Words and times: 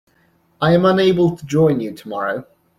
I 0.59 0.73
am 0.73 0.83
unable 0.83 1.37
to 1.37 1.45
join 1.45 1.79
you 1.79 1.91
tomorrow. 1.93 2.47